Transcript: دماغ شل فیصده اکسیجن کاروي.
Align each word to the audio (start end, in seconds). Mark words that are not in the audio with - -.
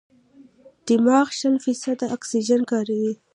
دماغ 0.87 1.27
شل 1.39 1.55
فیصده 1.65 2.05
اکسیجن 2.15 2.61
کاروي. 2.71 3.13